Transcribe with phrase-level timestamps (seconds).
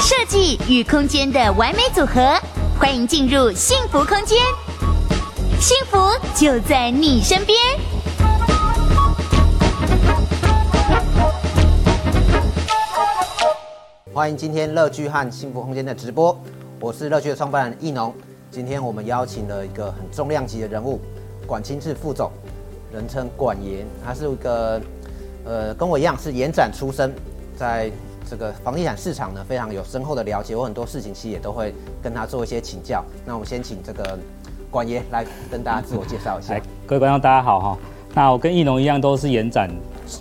[0.00, 2.38] 设计与空间的完美组合，
[2.78, 4.38] 欢迎进入幸福空间，
[5.60, 5.98] 幸福
[6.34, 7.58] 就在你身边。
[14.12, 16.38] 欢迎今天乐居和幸福空间的直播，
[16.78, 18.14] 我是乐居的创办人易农。
[18.50, 21.00] 今天我们邀请了一个很重量级的人物，
[21.46, 22.30] 管清志副总，
[22.94, 24.80] 人称管爷，他是一个
[25.44, 27.12] 呃跟我一样是延展出身，
[27.56, 27.90] 在
[28.30, 33.04] 这个房地产市场呢非常有深厚的了解，我很多事情其实也都会跟他做一些请教。
[33.26, 34.16] 那我们先请这个
[34.70, 36.58] 管爷来跟大家自我介绍一下。
[36.86, 37.78] 各位观众大家好哈，
[38.14, 39.68] 那我跟易农一样都是延展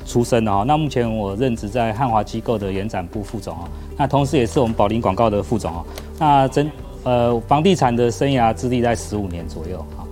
[0.06, 5.86] 出身的哈，那目前我任职在汉华机构的延展部副总哈，那同时也是我们宝林广告的副总哈，
[6.18, 6.70] 那真。
[7.06, 10.08] 呃，房地产的生涯资历在十五年左右哈。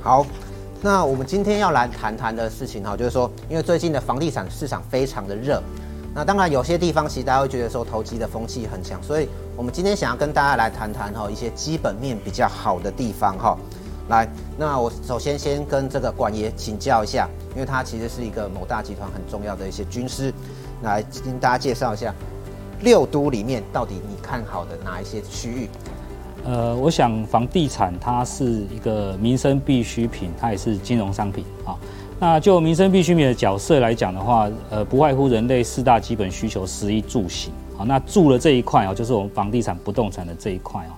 [0.00, 0.26] 好，
[0.84, 5.62] 那我们今天要来谈谈的事情哈，就是说，因为最近的房地产市场非常的热，
[6.14, 9.26] 那当然有些地方其实大家会觉得说投机的风气很强，所以
[9.56, 13.56] 我们今天想要跟大家来谈谈哈一些基本面比较好的地方哈。
[14.10, 20.30] 来，那我首先先跟这个管爷请教一下，因为他其实是一个某大集团很重要的一些军师，
[20.82, 22.14] 来跟大家介绍一下。
[22.82, 25.70] 六都里面到底你看好的哪一些区域？
[26.44, 31.74] 呃，我想房地产它是一个民生必需品，它也是金融商品啊。
[32.20, 37.52] 那就民生必需品的角色来讲的话，呃，不外乎人类四大基本需求：食衣住行。
[37.76, 40.92] 好，那住了这一块啊，就是我们房地产不动产的这一块哦。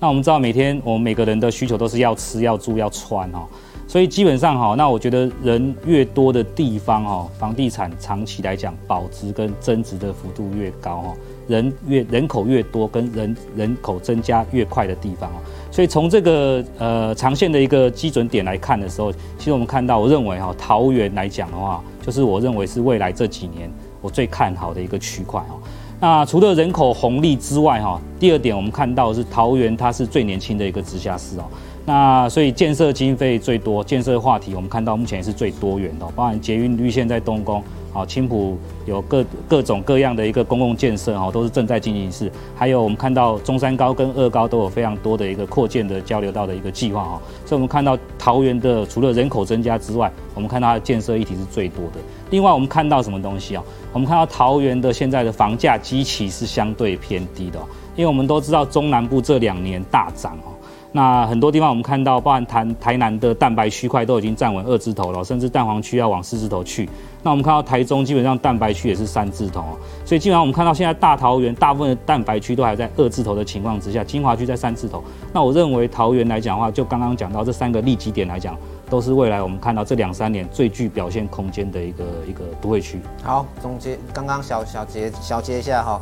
[0.00, 3.46] 那我们知道，每天我们每个人的需求都是要吃、要住、要穿哈。
[3.86, 11.14] 所以基本上哈，那我觉得人越多的地方哈，房地产长期来讲保值跟增值的幅度越高哈。
[11.48, 15.36] 人越人口越多，跟人人口增加越快的地方哦，
[15.70, 25.60] 所以从这个呃长线的一个基准点来看的时候，其实我们看到，我认为哈桃园来讲的话，就是我认为是未来这几年我最看好的一个区块哦。
[26.00, 31.44] 那除了人口红利之外哈，第二点我们看到是桃园它是最年轻的一个直辖市哦。
[31.84, 37.62] 那所以建设经费最多，建设话题我们看到目前也是最多元的，包含捷运绿线在动工。
[37.92, 42.32] 好，青埔有各各种各样的一个公共建设，哈，都是正在进行式。
[42.56, 47.20] 还有我们看到中山高跟二高都有非常多的一个扩建的交流道的一个计划，哈。
[47.44, 52.00] 所以我们看到桃园的除了人口增加之外，我们看到它的建设议题是最多的。
[52.30, 53.62] 另外，我们看到什么东西啊？
[53.92, 57.58] 我们看到桃园的现在的房价基期是相对偏低的，
[57.94, 60.51] 因为我们都知道中南部这两年大涨哦。
[60.94, 66.86] 那很多地方我们看到，包含台台南的蛋白区块都已经站稳二字头了，甚至蛋黄区要往四字头去。
[67.22, 69.64] 那我们看到台中基本上蛋白区也是三字头，
[70.04, 75.02] 所以基本上我们看到现在大桃园大部分的蛋白区都还在二字头的情况之下，精华区在三字头。
[75.32, 78.54] 那我认为桃园来讲的话，就刚刚讲到这三个利基点来讲，
[78.90, 83.00] 都是未来我们看到这两三年最具表现空间的一个一个都会区。
[83.22, 85.98] 好，总结刚刚小小结小结一下哈，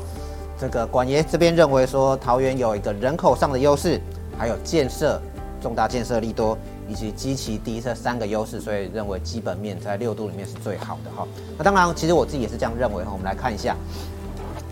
[0.59, 4.01] 这个管爷这边认为说桃园有一个人口上的优势。
[4.41, 5.21] 还有建设
[5.61, 6.57] 重大建设利多，
[6.89, 11.29] 以及基期低这三个优势，所以认为基本面在六都里面是最好的哈。
[11.59, 13.11] 那当然，其实我自己也是这样认为哈。
[13.13, 13.77] 我们来看一下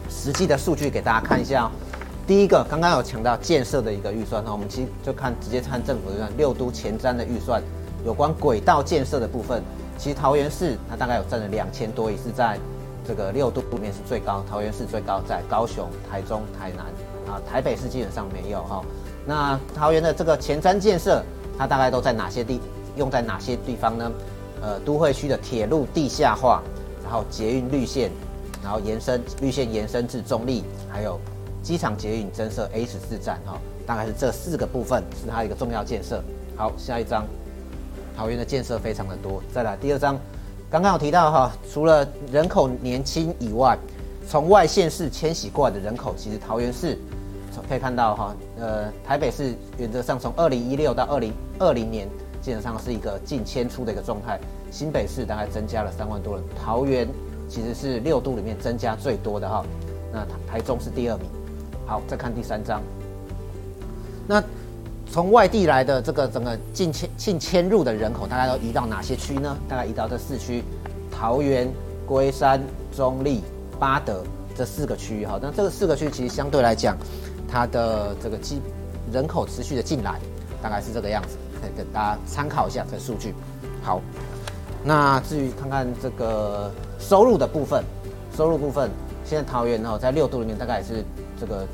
[0.09, 1.71] 实际的数据给大家看一下。
[2.27, 7.63] 第一个，刚刚有强调建设的一个预算哈，我们其实就看直接看政府预算，六都前瞻的预算，
[8.07, 9.63] 有关轨道建设的部分，
[9.99, 12.59] 其实桃园市它大概有占了两千多亿，是在
[13.07, 16.87] 这个六都里面是最高，桃园市最高，在高雄、台中、台南
[17.35, 18.83] 啊，台北市基本上没有哈。
[19.29, 21.23] 那桃园的这个前瞻建设，
[21.59, 22.59] 它大概都在哪些地
[22.97, 24.11] 用在哪些地方呢？
[24.63, 26.63] 呃，都会区的铁路地下化，
[27.05, 28.11] 然后捷运绿线，
[28.65, 31.21] 然后延伸绿线延伸至中坜，还有
[31.63, 36.25] 机场捷运增设 A 十四站哈，大概是这四个部分是它一个重要建设。
[36.57, 37.27] 好，下一张，
[38.17, 39.43] 桃园的建设非常的多。
[39.53, 40.19] 再来第二张，
[40.71, 43.77] 刚刚有提到哈，除了人口年轻以外，
[44.27, 46.99] 从外县市迁徙过来的人口，其实桃园市。
[47.69, 52.09] 可以看到哈，呃，台北市原则上从二零一六到二零二零年，
[52.41, 54.39] 基本上是一个净迁出的一个状态。
[54.71, 57.09] 新北市大概增加了三万多人，桃园
[57.49, 59.65] 其实是六都里面增加最多的哈。
[60.13, 61.27] 那台中是第二名。
[61.87, 62.83] 好，再看第三张。
[64.27, 64.45] 那
[65.11, 69.57] 从外地来的这个整个净迁净迁入的人口，大概都移到哪些区呢？
[69.67, 70.63] 大概移到这四区：
[71.11, 71.67] 桃园、
[72.07, 72.63] 龟山、
[72.95, 73.41] 中坜、
[73.79, 74.23] 八德
[74.55, 75.39] 这四个区域哈。
[75.41, 76.95] 那这个四个区其实相对来讲，
[77.49, 78.61] 它的这个基
[79.11, 80.21] 人口持续的进来，
[80.63, 83.35] 大概是这个样子，可以跟大家参考一下这数据。
[83.83, 84.03] 好，
[84.85, 87.83] 那至于看看这个收入的部分，
[88.37, 88.91] 收入部分，
[89.25, 91.03] 现在桃园哦，在六都里面大概也是
[91.41, 91.67] 这个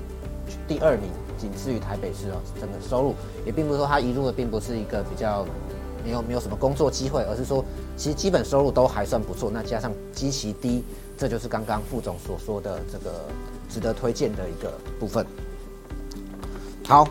[0.68, 2.36] 第二名，仅次于台北市哦。
[2.60, 5.44] 整个收入也并不是说它移入的并不是一个比较
[6.04, 7.64] 没有没有什么工作机会，而是说
[7.96, 9.50] 其实基本收入都还算不错。
[9.52, 10.84] 那加上基期低，
[11.18, 13.12] 这就是刚刚副总所说的这个
[13.68, 15.26] 值得推荐的一个部分。
[16.86, 17.08] 好，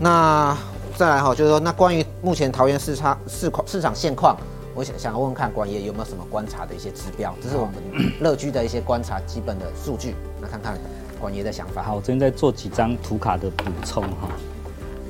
[0.00, 0.56] 那
[0.96, 4.36] 再来哈，就是说，那关于目前桃园市场市况市场现况，
[4.74, 7.74] 我想想要问问看管爷有没有什么观察的一些指标，这是我们
[8.18, 10.76] 乐居的一些观察基本的数据，那看看
[11.20, 11.84] 管爷的想法。
[11.84, 14.28] 好，我这边再做几张图卡的补充哈。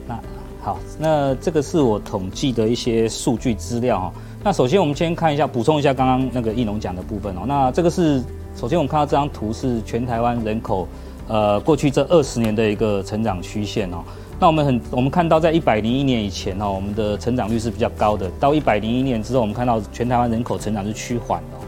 [0.06, 0.20] 那
[0.62, 4.12] 好，那这个是我统计的一些数据资料哈。
[4.44, 7.44] 那首先我们先看一下，补充一下刚刚那个易农讲的部分哦。
[7.46, 8.22] 那这个是
[8.54, 10.86] 首先我们看到这张图是全台湾人口。
[11.28, 13.98] 呃，过去这二十年的一个成长曲线哦，
[14.38, 18.30] 那我们很，我们看到在一百零一年以前哦，我们的成长率是比较高的。
[18.38, 21.58] 到一百零一年之后，我们看到全台湾人口成长是趋缓的。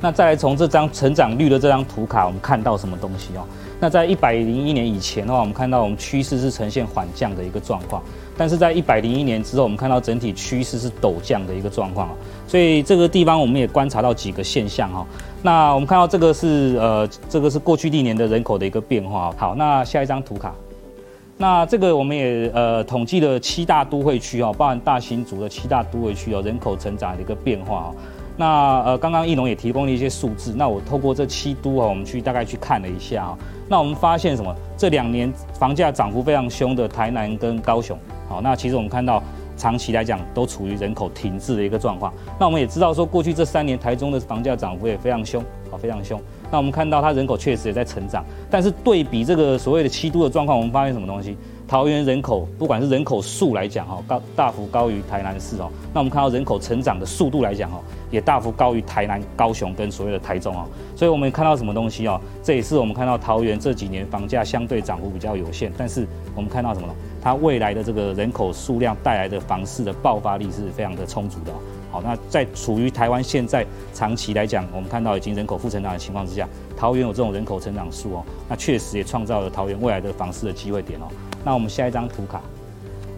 [0.00, 3.44] 那再来从这张成长率的这张图卡，我们看到什么东西哦？
[3.78, 8.02] 那在一百零一年以前的话，我们看到我们趋势是呈现缓降的一个状况，
[8.42, 12.14] 但是在一百零一年之后，我们看到整体趋势是陡降的一个状况啊。
[12.48, 15.06] 所以这个地方我们也观察到几个现象哈。
[15.44, 19.32] 那我们看到这个是呃，这个是过去历年的人口的一个变化。
[19.36, 20.52] 好，那下一张图卡，
[21.36, 27.94] 那这个我们也呃统计了七大都会区哦，包含大新竹的七大都会区哦，人口成长的一个变化哦。
[28.36, 33.38] 那呃刚刚奕农也提供了一些数字，那我透过这七都啊，我们去大概去看了一下啊。
[33.68, 34.52] 那我们发现什么？
[34.76, 37.96] 这两年房价涨幅非常凶的台南跟高雄，
[38.28, 39.22] 好，那其实我们看到。
[39.54, 42.12] 长期来讲都处于人口停滞的一个状况。
[42.40, 45.40] 那我们也知道说，过去这三年台中的房价涨幅也非常凶，
[45.70, 46.20] 啊，非常凶。
[46.50, 51.36] 那我们看到它人口确实也在成长，但是对比这个所谓的七都的状况，我们发现什么东西？
[51.68, 55.70] 桃园人口不管是人口数来讲，哈，高大幅高于台南市哦。
[55.94, 57.80] 那我们看到人口成长的速度来讲，哈，
[58.10, 60.66] 也大幅高于台南、高雄跟所谓的台中哦。
[60.96, 62.20] 所以我们看到什么东西哦？
[62.42, 66.94] 这也是我们看到桃园这几年房价相对涨幅比较有限，但是我们看到什么了？
[67.22, 71.52] 它未来的这个人口数量带来的房市的爆发力是非常的充足的。
[71.90, 73.64] 好，那在处于台湾现在
[73.94, 81.04] 长期来讲，我们看到已经人口负成长的情况之下，桃园有这种人口成长数哦，那确实也创造了桃园未来的房市的机会点哦。
[81.44, 82.40] 那我们下一张图卡，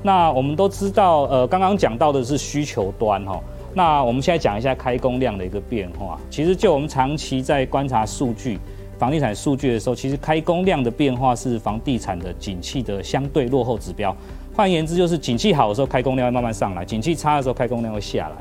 [0.02, 3.40] 那我们都知道，呃，刚刚讲到的是需求端哈，
[3.72, 6.18] 那我们现在讲一下开工量的一个变化。
[6.28, 8.58] 其实就我们长期在观察数据。
[8.98, 14.14] 房地产数据的时候，其实开工量的变化是房地产的景气的相对落后指标。
[14.56, 18.36] 换言之，就是景气好的时候，开工量会慢慢上来；景气差的时候，开工量会下来。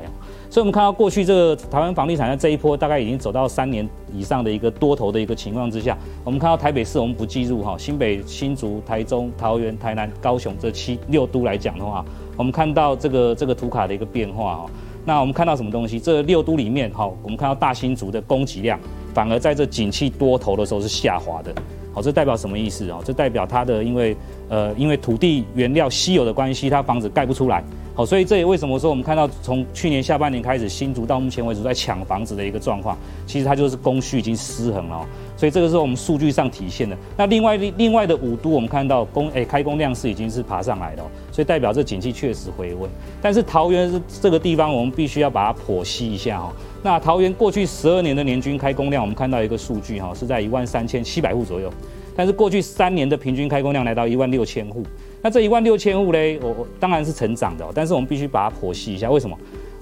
[0.48, 12.04] 所以，我们看到过去这个台湾房地产在这一波大概已经走到三年以上的一个多头的一个情况之下，我们看到台北市，我们不计入哈新北、新竹、台中、桃园、台南、高雄这七六都来讲的话，
[12.36, 14.66] 我们看到这个这个图卡的一个变化哈。
[15.04, 15.98] 那我们看到什么东西？
[15.98, 18.78] 这六都里面哈，我们看到大新竹的供给量。
[19.14, 21.54] 反而在这景气多头的时候是下滑的，
[21.92, 22.98] 好，这代表什么意思啊？
[23.04, 24.16] 这代表它的因为
[24.48, 27.62] 呃因为土地原料稀有的关系，它房子盖不出来，
[27.94, 35.06] 好，所以这也为什么说我们看到从去年下半年开始，新竹到目前为止在抢房子的一个状况，其实它就是供需已经失衡了，
[35.36, 36.96] 所以这个是我们数据上体现的。
[37.16, 42.90] 那另外另另外的五都，我们看到工诶开工量是已经是爬上来的，所以代表这景气确实回温。
[43.22, 46.52] 但是桃园是这个地方，我们必须要把它剖析一下哈。
[46.84, 51.72] 那桃园过去十二年的年均开工量，我们看到一个数据哈，是在一万三千七百户左右。
[52.14, 54.82] 但是过去三年的平均开工量来到一万六千户。
[55.22, 59.34] 那这一万六千户嘞，我我当然是成长的，但是我们必须把它剖析一下，为什么？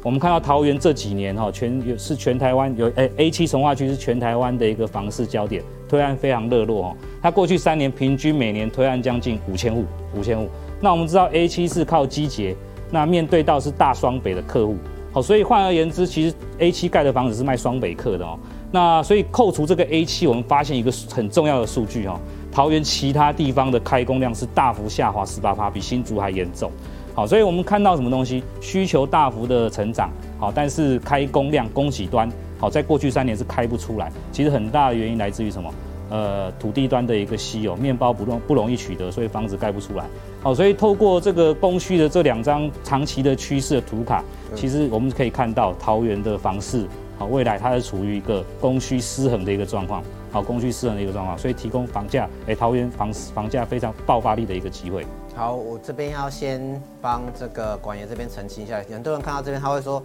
[0.04, 6.96] 我们看到桃园这几年哈，全有是全台湾有诶 A 七从化区是全台湾的一个房市焦点，推案非常热络哦。
[7.20, 9.84] 它过去三年平均每年推案将近五千户，
[10.16, 10.48] 五千户。
[10.80, 12.54] 那我们知道 A 七是靠机捷，
[12.92, 14.76] 那面对到是大双北的客户。
[15.12, 18.38] 好，所以换而言之，其实 A 七盖的房子是卖双北客的哦。
[18.70, 22.18] 那所以扣除这个 A 七，我们发现一个很重要的数据哈，
[22.50, 26.72] 桃园其他地方的开工量是大幅下滑十八趴，比新竹还严重。
[27.14, 28.42] 好，所以我们看到什么东西？
[28.62, 32.26] 需求大幅的成长，好，但是开工量供给端
[32.58, 34.10] 好，在过去三年是开不出来。
[34.32, 35.70] 其实很大的原因来自于什么？
[36.12, 40.04] 呃，土地端的一个稀有，面包不容不容易取得，所以房子盖不出来。
[40.42, 44.22] 好，所以透过这个供需的这两张长期的趋势的图卡，
[44.54, 46.86] 其实我们可以看到桃园的房市，
[47.18, 55.06] 好，未来它是处于一个供需失衡的一个状况，好，供需失衡的一个状况，所以提供房价，哎，桃园房房价非常爆发力的一个机会。
[55.34, 56.60] 好，我这边要先
[57.00, 60.02] 帮这个管爷这边澄清一下，很多人看到这边他会说，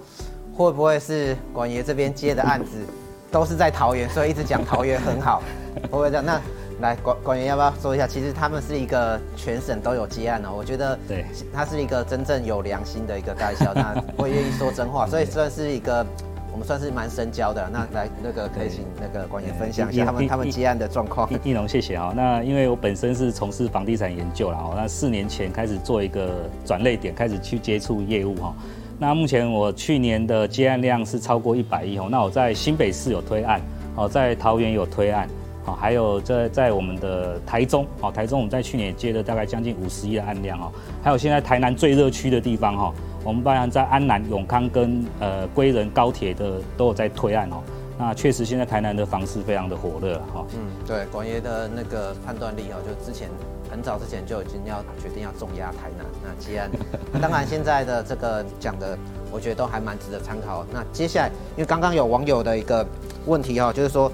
[0.56, 2.78] 会不会是管爷这边接的案子
[3.32, 5.42] 都是在桃园，所以一直讲桃园很好。
[5.84, 6.26] 会不会这样？
[6.26, 6.42] 那
[6.80, 8.08] 来管管员要不要说一下？
[8.08, 10.50] 其实他们是一个全省都有接案哦。
[10.56, 16.06] 我觉得，对，他是一个真正有良心的一个代销，那会愿意说真话，所以算是一个
[16.52, 17.70] 我们算是蛮深交的。
[17.72, 21.30] 那来那个可以请那个管员分享一下他们他们接案的状况。
[21.44, 22.12] 易龙，谢谢啊。
[22.16, 28.56] 那因为我本身是从事房地产研究了哦，那四年前开始做一个转类点，开始去接触业务哈。
[29.00, 32.08] 那目前我去年的接案量是超过一百亿哦。
[32.10, 33.62] 那我在新北市有推案，
[33.96, 35.30] 哦，在桃园有推案，
[35.66, 40.72] 哦，还有在在我们的台中，哦，台中我们在去年也接了大概将近五十亿的案量哦。
[41.04, 47.62] 还有现在台南最热区的地方哈，我们当然在安南、永康跟呃归仁高铁的都有在推案哦。
[47.98, 50.46] 那确实现在台南的房市非常的火热哈。
[50.54, 53.30] 嗯，对，广爷的那个判断力哦，就之前。
[53.70, 56.72] 很早之前就已经要决定要重压台南，那既然
[57.22, 58.98] 当然现在的这个讲的，
[59.30, 60.66] 我觉得都还蛮值得参考。
[60.72, 62.88] 那接下来，因为刚刚有网友的一个
[63.26, 64.10] 问题哈，就是说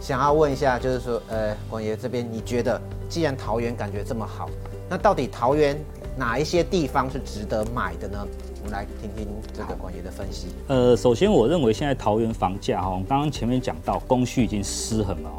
[0.00, 4.50] 想要问一下，就是说，呃，广爷这边，你觉得既然桃园感觉这么好，
[4.90, 5.78] 那到底桃园
[6.16, 8.26] 哪一些地方是值得买的呢？
[8.66, 10.48] 们来听听这个管爷的分析。
[10.66, 15.30] 呃，首先我认为现在桃园房价哈，我们刚刚前面讲到供需已经失衡了。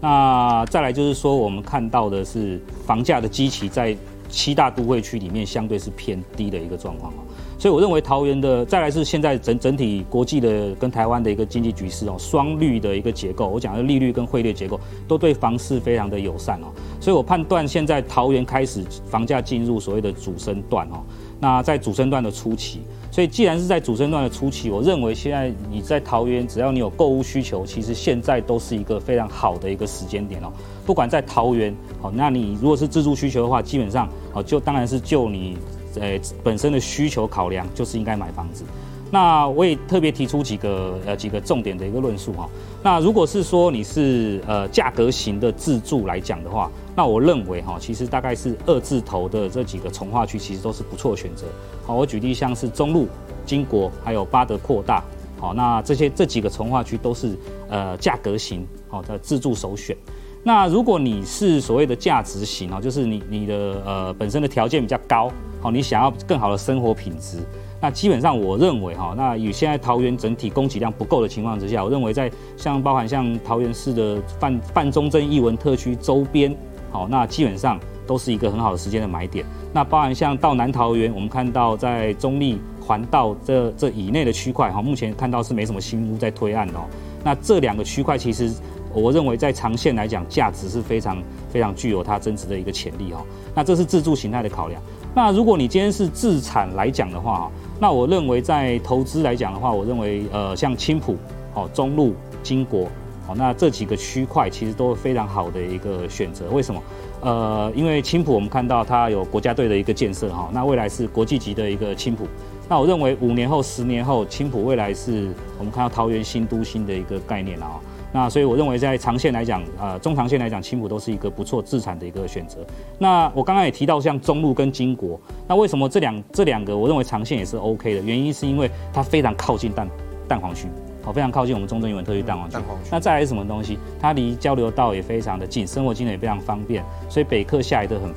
[0.00, 3.96] 那再来就是说，我们看到的是房价的基期在
[4.28, 7.12] 七大都会区里面相对是偏低的一个状况，
[7.58, 16.66] 所以我认为桃园的再来是现在整整体国际的跟台湾的一个经济局势哦，双率的一个结构，我讲的利率跟汇率结构都对房市非常的友善哦，
[17.00, 21.02] 所以我判断现在桃园开始房价进入所谓的主升段哦，
[21.40, 22.80] 那在主升段的初期。
[23.10, 30.52] 所以，既然是在主升段的初期，我认为现在你在桃园，只要你有购物需求，其实现在都是一个非常好的一个时间点哦。
[30.86, 35.56] 不管在桃园，好，那你如果是自住需求的话，基本上，好，就当然是就你，
[35.98, 38.62] 呃，本身的需求考量，就是应该买房子。
[39.10, 42.48] 那我也特别提出几个呃几个重点的一个论述哈。
[42.82, 51.46] 那如果是说你是呃价格型的自住来讲的话，那我认为哈，其实大概是二字头的这几个从化区，其实都是不错的选择。
[51.86, 53.08] 好，我举例像是中路、
[53.46, 55.02] 金国，还有八德扩大，
[55.40, 57.34] 好，那这些这几个从化区都是
[57.70, 59.96] 呃价格型好的自住首选。
[60.44, 67.38] 那如果你是所谓的价值型啊，就是你你的呃本身的条件比较高，好，你想要更好的生活品质。
[67.80, 76.54] 那基本上，我认为哈，那以现在桃园整体供给量不够的情况之下，我认为在像包含像桃园市的范范中正艺文特区周边，
[76.90, 79.44] 好，那基本上都是一个很好的时间的买点。
[79.72, 86.80] 那包含像到南桃园，我们看到在中立环道这这以内的区块，哈，目前看到是没什么新屋在推案哦。
[87.22, 88.52] 那这两个区块其实，
[88.98, 93.24] 我认为在长线来讲，价值是非常非常具有它增值的一个潜力哦。
[93.54, 94.80] 那这是自住形态的考量。
[95.14, 97.50] 那如果你今天是自产来讲的话，
[97.80, 101.16] 那我认为在投资来讲的话，我认为呃像青埔、
[101.54, 102.84] 哦中路、金国，
[103.26, 106.48] 哦那这几个区块其实都是非常好的一个选择。
[106.50, 106.82] 为什么？
[107.20, 112.28] 呃，因为青埔我们看到它有国家队的一个建设哈，那未来是国际级的一个青埔。
[112.68, 117.80] 那我认为五年后、十年后，青埔未来是我们看到桃园新都心的一个概念了啊。
[118.12, 122.58] 那所以我认为在长线来讲，呃，中长线来讲，青浦都是一个不错自产的一个选择。
[122.98, 128.00] 那我刚刚也提到像中路跟金国，那为什么这两这两个我认为长线也是 OK 的？
[128.00, 129.88] 原因是因为它非常靠近蛋
[130.26, 130.68] 蛋黄区，
[131.02, 132.54] 好，非常靠近我们中正英文特区蛋黄区。
[132.54, 132.88] 蛋黄区。
[132.90, 133.78] 那再来是什么东西？
[134.00, 138.10] 它离交流道也非常的近，生活机能也非常方便，所以北客下来的很，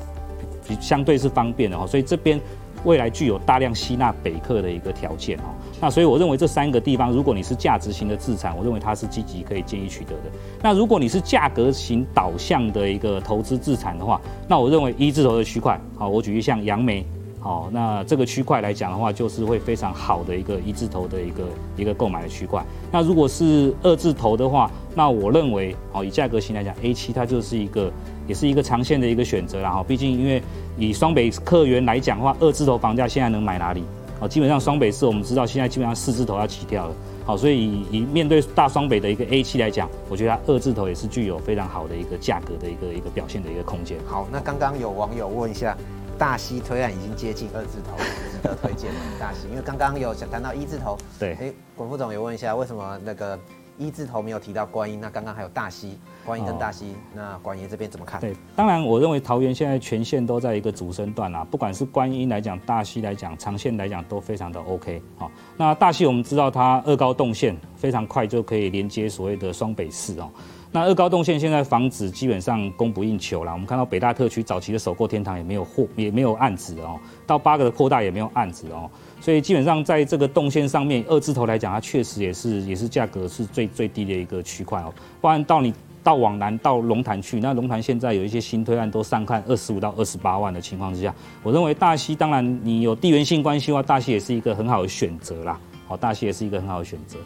[0.67, 1.85] 比相对是方便的哈。
[1.85, 2.39] 所以这边。
[2.83, 10.23] 未来具有大量吸纳北客的一个条件哦，那所以我认为这三个地方，如果你是价值型的资产，我认为它是积极可以建议取得的。
[10.61, 17.05] 那如果你是价格型导向的一个投资资产的话，那我认为一字头的区块，好，我举例像杨梅，
[17.39, 21.43] 好，那这个区块来讲的话，就是会非常好的一个一字头的一个
[21.77, 22.63] 一个购买的区块。
[22.91, 27.91] 那如果是二字头的话，那我认为，好，以价格型来讲，A7 它就是一个。
[28.27, 30.41] 也是一个长线的一个选择啦哈，毕竟因为
[30.81, 33.83] 以双北客源来讲的话，二字头房价现在能买哪里？
[34.19, 43.99] 哦，基本上双北市我们知道现在基本上四字头要起跳了，好，所以以以面对大双北的一个 A7 来讲，我觉得它二字头也是具有非常好的一个价格的一个一个表现的一个空间。
[44.07, 45.77] 好，那刚刚有网友问一下，
[46.17, 47.95] 大溪推案已经接近二字头，
[48.31, 49.01] 值得推荐吗？
[49.19, 53.37] 大溪，因为刚刚有想谈到一字头，对，哎，管副总也问一下，为什么那个？
[53.81, 58.21] 一字头没有提到观音，那刚刚还有大溪，观音跟大溪，哦、那管爷这边怎么看？
[58.21, 65.01] 对，当然我认为桃园现在全线都在一个主升段啦，不管是观音来讲，大溪来讲，长线来讲都非常的 OK。
[65.17, 70.29] 好，那大溪我们知道它二高动线非常快就可以连接所谓的双北市哦。
[70.73, 76.97] 那二高动线现在房子基本上供不应求啦，我们看到北大特区早期的首购天堂也没有货，也没有案子哦，
[77.27, 78.89] 到八个的扩大也没有案子哦。
[79.21, 84.91] 所以基本上在这个动线上面，二字头来讲，它确实也是也是价格是最最低的一个区块哦。
[85.21, 85.71] 不然到你
[86.03, 91.13] 到往南到龙潭去，那龙潭现在有一些新推案都上看二十五到二十八万的情况之下，
[91.43, 95.59] 我认为大溪当然你有地缘性关系的话，大溪也是一个很好的选择啦。
[95.87, 97.19] 好，大溪也是一个很好的选择。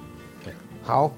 [0.84, 1.10] 好，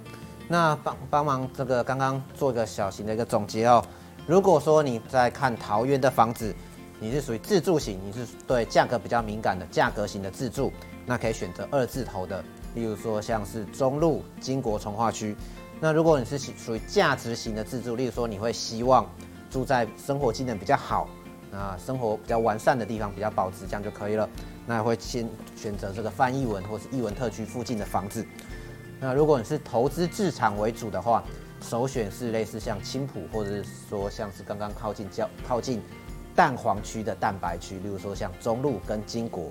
[0.48, 3.84] 那帮帮忙这个刚刚做一个小型的一个总结哦。
[4.28, 6.54] 如果说你在看桃园的房子，
[7.00, 10.72] 你是属于自住型，你是对价格比较敏感的价格型的自住，
[11.06, 15.36] 那可以选择二字头的，例如说像是中路、金国、从化区。
[15.80, 19.08] 那如果你是属于价值型的自住，例如说你会希望
[19.50, 21.08] 住在生活机能比较好、
[21.52, 24.28] 那生活比较完善的地方，比较保值，这样就可以了。
[24.66, 28.26] 那会先选择这个翻译文或是译文特区附近的房子。
[29.00, 31.24] 那如果你是投资置产为主的话，
[31.62, 35.80] 首选是类似像青浦，或者是说像是刚刚靠近较靠近
[36.38, 39.50] 蛋黄区的蛋白区，例如说像中路跟金国。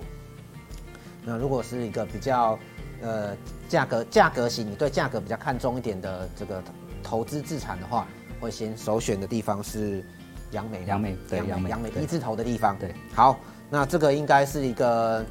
[1.25, 2.57] 那如果是一个比较
[3.03, 3.37] 呃
[3.69, 6.63] 价格价格型，你对价格比较看重一点的这个
[7.03, 8.07] 投资资产的话，
[8.39, 10.05] 会先首选的地方是
[10.53, 12.79] 杨梅，杨梅对杨梅杨梅一字头的地方。
[12.79, 13.37] 对，好，
[13.69, 15.27] 那这个应该是一个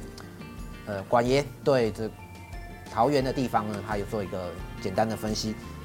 [0.84, 2.10] 呃管爷对这
[2.92, 4.50] 桃园的地方呢，他有做一个
[4.82, 5.54] 简单的分析。